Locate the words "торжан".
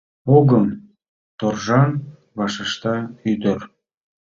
1.39-1.91